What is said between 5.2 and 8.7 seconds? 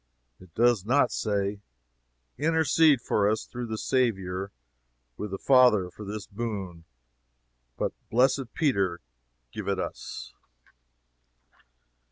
the Father, for this boon," but "Blessed